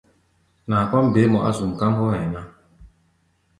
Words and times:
Naa 0.67 0.87
kɔ́ʼm 0.89 1.05
beé 1.13 1.27
mɔ 1.33 1.39
á 1.47 1.49
zuʼm, 1.57 1.71
káʼm 1.79 1.93
hɔ́ 1.99 2.07
hɛ̧ɛ̧ 2.13 2.25
ná. 2.33 2.41